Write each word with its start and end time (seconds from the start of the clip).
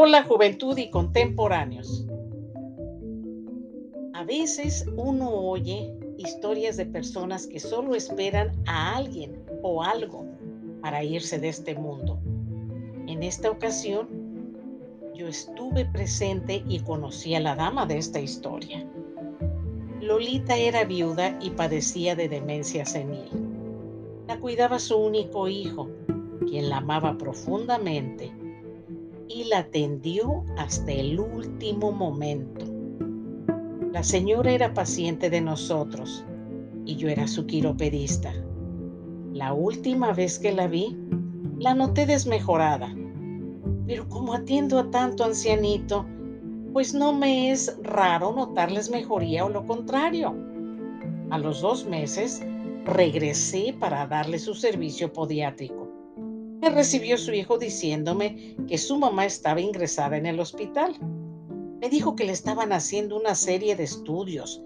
Hola 0.00 0.22
juventud 0.22 0.78
y 0.78 0.90
contemporáneos. 0.90 2.06
A 4.14 4.22
veces 4.22 4.86
uno 4.96 5.28
oye 5.28 5.92
historias 6.16 6.76
de 6.76 6.86
personas 6.86 7.48
que 7.48 7.58
solo 7.58 7.96
esperan 7.96 8.52
a 8.66 8.94
alguien 8.94 9.44
o 9.60 9.82
algo 9.82 10.24
para 10.82 11.02
irse 11.02 11.40
de 11.40 11.48
este 11.48 11.74
mundo. 11.74 12.20
En 13.08 13.24
esta 13.24 13.50
ocasión, 13.50 14.06
yo 15.16 15.26
estuve 15.26 15.84
presente 15.86 16.62
y 16.68 16.78
conocí 16.78 17.34
a 17.34 17.40
la 17.40 17.56
dama 17.56 17.84
de 17.84 17.98
esta 17.98 18.20
historia. 18.20 18.86
Lolita 20.00 20.56
era 20.56 20.84
viuda 20.84 21.36
y 21.42 21.50
padecía 21.50 22.14
de 22.14 22.28
demencia 22.28 22.86
senil. 22.86 23.30
La 24.28 24.38
cuidaba 24.38 24.78
su 24.78 24.96
único 24.96 25.48
hijo, 25.48 25.90
quien 26.46 26.68
la 26.68 26.76
amaba 26.76 27.18
profundamente 27.18 28.30
la 29.48 29.58
atendió 29.58 30.44
hasta 30.58 30.92
el 30.92 31.18
último 31.18 31.90
momento. 31.90 32.66
La 33.92 34.02
señora 34.02 34.52
era 34.52 34.74
paciente 34.74 35.30
de 35.30 35.40
nosotros 35.40 36.24
y 36.84 36.96
yo 36.96 37.08
era 37.08 37.26
su 37.26 37.46
quiropedista. 37.46 38.32
La 39.32 39.54
última 39.54 40.12
vez 40.12 40.38
que 40.38 40.52
la 40.52 40.68
vi, 40.68 40.96
la 41.58 41.74
noté 41.74 42.04
desmejorada. 42.04 42.94
Pero 43.86 44.06
como 44.08 44.34
atiendo 44.34 44.78
a 44.78 44.90
tanto 44.90 45.24
ancianito, 45.24 46.04
pues 46.72 46.92
no 46.92 47.14
me 47.14 47.50
es 47.50 47.74
raro 47.82 48.32
notarles 48.32 48.90
mejoría 48.90 49.46
o 49.46 49.48
lo 49.48 49.66
contrario. 49.66 50.34
A 51.30 51.38
los 51.38 51.62
dos 51.62 51.86
meses 51.86 52.42
regresé 52.84 53.74
para 53.78 54.06
darle 54.06 54.38
su 54.38 54.54
servicio 54.54 55.10
podiátrico 55.12 55.87
me 56.60 56.70
recibió 56.70 57.16
su 57.18 57.32
hijo 57.32 57.58
diciéndome 57.58 58.56
que 58.66 58.78
su 58.78 58.98
mamá 58.98 59.26
estaba 59.26 59.60
ingresada 59.60 60.16
en 60.16 60.26
el 60.26 60.40
hospital. 60.40 60.96
Me 61.80 61.88
dijo 61.88 62.16
que 62.16 62.24
le 62.24 62.32
estaban 62.32 62.72
haciendo 62.72 63.16
una 63.16 63.34
serie 63.34 63.76
de 63.76 63.84
estudios, 63.84 64.60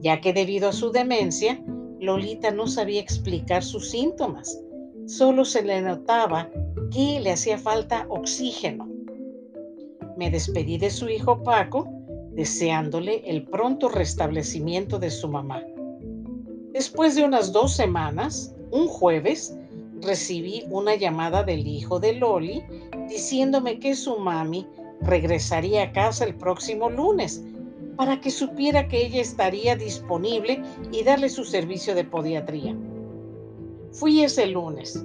ya 0.00 0.20
que 0.20 0.32
debido 0.32 0.68
a 0.68 0.72
su 0.72 0.90
demencia, 0.90 1.62
Lolita 2.00 2.50
no 2.50 2.66
sabía 2.66 3.00
explicar 3.00 3.62
sus 3.62 3.90
síntomas. 3.90 4.60
Solo 5.06 5.44
se 5.44 5.62
le 5.62 5.80
notaba 5.80 6.50
que 6.90 7.20
le 7.20 7.30
hacía 7.30 7.58
falta 7.58 8.06
oxígeno. 8.08 8.88
Me 10.16 10.30
despedí 10.30 10.78
de 10.78 10.90
su 10.90 11.08
hijo 11.08 11.42
Paco, 11.42 11.88
deseándole 12.32 13.22
el 13.24 13.44
pronto 13.44 13.88
restablecimiento 13.88 14.98
de 14.98 15.10
su 15.10 15.28
mamá. 15.28 15.62
Después 16.72 17.14
de 17.14 17.24
unas 17.24 17.52
dos 17.52 17.74
semanas, 17.74 18.54
un 18.70 18.88
jueves, 18.88 19.56
recibí 20.02 20.64
una 20.70 20.94
llamada 20.94 21.42
del 21.42 21.66
hijo 21.66 21.98
de 22.00 22.14
Loli 22.14 22.62
diciéndome 23.08 23.78
que 23.78 23.94
su 23.94 24.18
mami 24.18 24.66
regresaría 25.00 25.84
a 25.84 25.92
casa 25.92 26.24
el 26.24 26.34
próximo 26.34 26.90
lunes 26.90 27.42
para 27.96 28.20
que 28.20 28.30
supiera 28.30 28.88
que 28.88 29.06
ella 29.06 29.20
estaría 29.20 29.76
disponible 29.76 30.62
y 30.92 31.02
darle 31.02 31.28
su 31.28 31.44
servicio 31.44 31.94
de 31.94 32.04
podiatría. 32.04 32.76
Fui 33.92 34.22
ese 34.22 34.46
lunes 34.46 35.04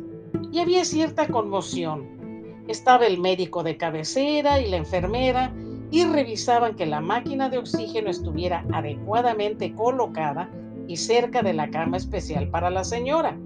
y 0.51 0.59
había 0.59 0.83
cierta 0.83 1.27
conmoción. 1.27 2.63
Estaba 2.67 3.07
el 3.07 3.17
médico 3.17 3.63
de 3.63 3.77
cabecera 3.77 4.59
y 4.59 4.69
la 4.69 4.77
enfermera 4.77 5.53
y 5.89 6.05
revisaban 6.05 6.75
que 6.75 6.85
la 6.85 7.01
máquina 7.01 7.49
de 7.49 7.57
oxígeno 7.57 8.09
estuviera 8.09 8.65
adecuadamente 8.73 9.73
colocada 9.73 10.49
y 10.87 10.97
cerca 10.97 11.41
de 11.41 11.53
la 11.53 11.69
cama 11.69 11.97
especial 11.97 12.49
para 12.49 12.69
la 12.69 12.83
señora. 12.83 13.37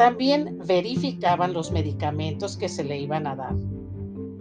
También 0.00 0.58
verificaban 0.66 1.52
los 1.52 1.72
medicamentos 1.72 2.56
que 2.56 2.70
se 2.70 2.82
le 2.82 2.98
iban 2.98 3.26
a 3.26 3.36
dar. 3.36 3.54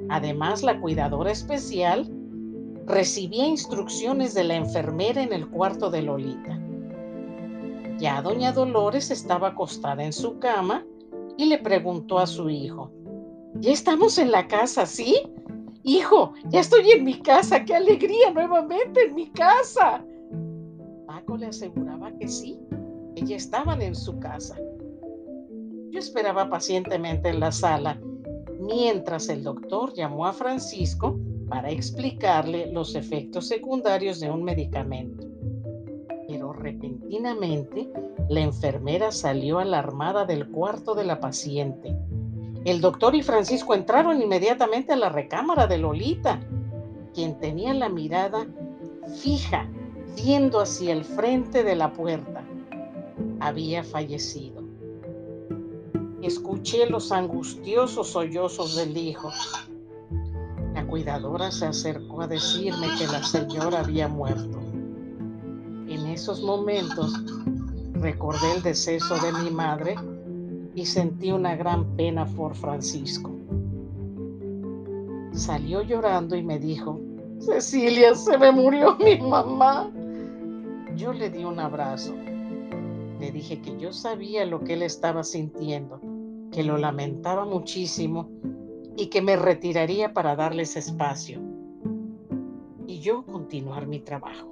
Además, 0.07 0.63
la 0.63 0.79
cuidadora 0.79 1.31
especial 1.31 2.09
recibía 2.85 3.45
instrucciones 3.45 4.33
de 4.33 4.45
la 4.45 4.55
enfermera 4.55 5.21
en 5.21 5.33
el 5.33 5.49
cuarto 5.49 5.91
de 5.91 6.01
Lolita. 6.01 6.57
Ya 7.97 8.21
doña 8.21 8.53
Dolores 8.53 9.11
estaba 9.11 9.49
acostada 9.49 10.01
en 10.01 10.13
su 10.13 10.39
cama 10.39 10.85
y 11.35 11.47
le 11.47 11.57
preguntó 11.57 12.19
a 12.19 12.27
su 12.27 12.49
hijo, 12.49 12.93
¿ya 13.55 13.73
estamos 13.73 14.17
en 14.17 14.31
la 14.31 14.47
casa, 14.47 14.85
sí? 14.85 15.23
Hijo, 15.83 16.35
ya 16.45 16.61
estoy 16.61 16.89
en 16.91 17.03
mi 17.03 17.19
casa, 17.19 17.65
qué 17.65 17.75
alegría 17.75 18.31
nuevamente 18.31 19.07
en 19.07 19.13
mi 19.13 19.29
casa. 19.31 20.05
Paco 21.05 21.35
le 21.35 21.47
aseguraba 21.47 22.13
que 22.13 22.29
sí, 22.29 22.57
que 23.13 23.25
ya 23.25 23.35
estaban 23.35 23.81
en 23.81 23.93
su 23.93 24.17
casa. 24.19 24.55
Yo 25.91 25.99
esperaba 25.99 26.49
pacientemente 26.49 27.29
en 27.29 27.39
la 27.39 27.51
sala 27.51 27.99
mientras 28.59 29.29
el 29.29 29.43
doctor 29.43 29.93
llamó 29.93 30.27
a 30.27 30.33
Francisco 30.33 31.17
para 31.49 31.71
explicarle 31.71 32.71
los 32.71 32.93
efectos 32.93 33.47
secundarios 33.47 34.19
de 34.19 34.29
un 34.29 34.43
medicamento. 34.43 35.27
Pero 36.27 36.53
repentinamente 36.53 37.89
la 38.29 38.41
enfermera 38.41 39.11
salió 39.11 39.57
alarmada 39.57 40.25
del 40.25 40.47
cuarto 40.49 40.93
de 40.93 41.05
la 41.05 41.19
paciente. 41.19 41.95
El 42.65 42.81
doctor 42.81 43.15
y 43.15 43.23
Francisco 43.23 43.73
entraron 43.73 44.21
inmediatamente 44.21 44.93
a 44.93 44.97
la 44.97 45.09
recámara 45.09 45.65
de 45.65 45.79
Lolita, 45.79 46.39
quien 47.15 47.39
tenía 47.39 47.73
la 47.73 47.89
mirada 47.89 48.45
fija, 49.21 49.67
viendo 50.15 50.59
hacia 50.59 50.93
el 50.93 51.03
frente 51.03 51.63
de 51.63 51.75
la 51.75 51.93
puerta. 51.93 52.43
Había 53.39 53.83
fallecido. 53.83 54.58
Escuché 56.29 56.87
los 56.87 57.11
angustiosos 57.11 58.09
sollozos 58.09 58.75
del 58.75 58.95
hijo. 58.95 59.31
La 60.75 60.85
cuidadora 60.85 61.49
se 61.49 61.65
acercó 61.65 62.21
a 62.21 62.27
decirme 62.27 62.85
que 62.99 63.07
la 63.07 63.23
señora 63.23 63.79
había 63.79 64.07
muerto. 64.07 64.59
En 65.87 66.05
esos 66.05 66.43
momentos 66.43 67.15
recordé 67.93 68.57
el 68.57 68.61
deceso 68.61 69.15
de 69.17 69.33
mi 69.41 69.49
madre 69.49 69.95
y 70.75 70.85
sentí 70.85 71.31
una 71.31 71.55
gran 71.55 71.95
pena 71.95 72.27
por 72.27 72.53
Francisco. 72.53 73.31
Salió 75.31 75.81
llorando 75.81 76.35
y 76.35 76.43
me 76.43 76.59
dijo, 76.59 77.01
Cecilia, 77.39 78.13
se 78.13 78.37
me 78.37 78.51
murió 78.51 78.95
mi 78.97 79.17
mamá. 79.17 79.89
Yo 80.95 81.11
le 81.11 81.31
di 81.31 81.43
un 81.43 81.59
abrazo. 81.59 82.13
Le 83.19 83.31
dije 83.31 83.63
que 83.63 83.79
yo 83.79 83.91
sabía 83.91 84.45
lo 84.45 84.63
que 84.63 84.73
él 84.73 84.83
estaba 84.83 85.23
sintiendo 85.23 85.99
que 86.51 86.63
lo 86.63 86.77
lamentaba 86.77 87.45
muchísimo 87.45 88.29
y 88.97 89.07
que 89.07 89.21
me 89.21 89.35
retiraría 89.35 90.13
para 90.13 90.35
darles 90.35 90.75
espacio 90.75 91.39
y 92.89 92.99
yo 92.99 93.23
continuar 93.25 93.85
mi 93.85 93.99
trabajo. 93.99 94.47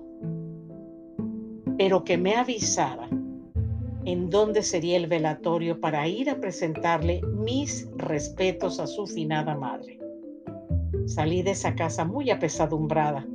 Pero 1.78 2.04
que 2.04 2.18
me 2.18 2.36
avisara 2.36 3.10
en 4.06 4.30
dónde 4.30 4.62
sería 4.62 4.96
el 4.96 5.08
velatorio 5.08 5.82
para 5.82 6.08
ir 6.08 6.30
a 6.30 6.40
presentarle 6.40 7.22
mis 7.24 7.90
respetos 7.98 8.80
a 8.80 8.88
su 8.88 9.06
finada 9.06 9.56
madre. 9.56 10.00
Salí 11.08 11.42
de 11.42 11.52
esa 11.52 11.76
casa 11.76 12.06
muy 12.06 12.30
apesadumbrada, 12.30 13.28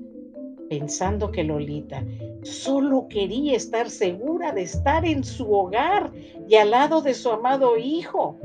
pensando 0.70 1.30
que 1.30 1.44
Lolita 1.44 2.06
solo 2.42 3.06
quería 3.08 3.56
estar 3.56 3.90
segura 3.90 4.52
de 4.52 4.62
estar 4.62 5.04
en 5.04 5.24
su 5.24 5.52
hogar 5.52 6.12
y 6.48 6.54
al 6.54 6.70
lado 6.70 7.02
de 7.02 7.14
su 7.14 7.30
amado 7.30 7.76
hijo 7.76 8.38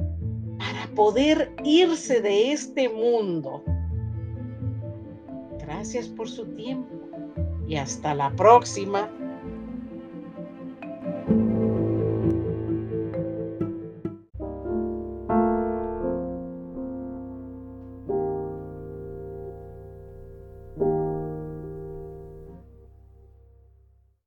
poder 0.97 1.53
irse 1.63 2.21
de 2.21 2.51
este 2.51 2.89
mundo. 2.89 3.63
Gracias 5.59 6.07
por 6.07 6.27
su 6.27 6.43
tiempo 6.55 6.89
y 7.67 7.75
hasta 7.75 8.15
la 8.15 8.35
próxima. 8.35 9.07